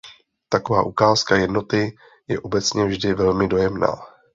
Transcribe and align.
Taková 0.49 0.83
ukázka 0.83 1.35
jednoty 1.35 1.95
je 2.27 2.39
obecně 2.39 2.85
vždy 2.85 3.13
velmi 3.13 3.47
dojemná. 3.47 4.01